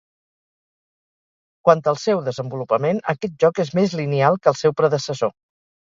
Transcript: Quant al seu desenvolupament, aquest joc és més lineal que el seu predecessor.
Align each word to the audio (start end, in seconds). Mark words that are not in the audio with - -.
Quant 1.69 1.83
al 1.91 1.99
seu 2.03 2.23
desenvolupament, 2.29 3.03
aquest 3.15 3.37
joc 3.45 3.61
és 3.65 3.73
més 3.81 3.97
lineal 4.01 4.43
que 4.45 4.53
el 4.53 4.61
seu 4.63 4.79
predecessor. 4.81 5.37